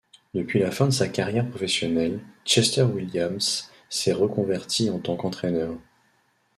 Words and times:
Depuis 0.33 0.57
la 0.57 0.71
fin 0.71 0.87
de 0.87 0.91
sa 0.93 1.07
carrière 1.07 1.47
professionnelle, 1.47 2.21
Chester 2.43 2.81
Williams 2.81 3.69
s'est 3.87 4.13
reconverti 4.13 4.89
en 4.89 4.97
tant 4.97 5.15
qu'entraîneur. 5.15 5.77